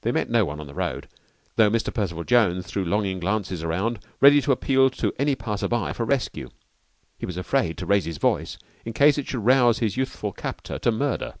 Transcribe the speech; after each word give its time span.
They 0.00 0.10
met 0.10 0.28
no 0.28 0.44
one 0.44 0.58
on 0.58 0.66
the 0.66 0.74
road, 0.74 1.06
though 1.54 1.70
Mr. 1.70 1.94
Percival 1.94 2.24
Jones 2.24 2.66
threw 2.66 2.84
longing 2.84 3.20
glances 3.20 3.62
around, 3.62 4.00
ready 4.20 4.40
to 4.42 4.50
appeal 4.50 4.90
to 4.90 5.12
any 5.16 5.36
passer 5.36 5.68
by 5.68 5.92
for 5.92 6.04
rescue. 6.04 6.50
He 7.18 7.24
was 7.26 7.36
afraid 7.36 7.78
to 7.78 7.86
raise 7.86 8.04
his 8.04 8.18
voice 8.18 8.58
in 8.84 8.92
case 8.94 9.16
it 9.16 9.28
should 9.28 9.44
rouse 9.44 9.78
his 9.78 9.96
youthful 9.96 10.32
captor 10.32 10.80
to 10.80 10.90
murder. 10.90 11.34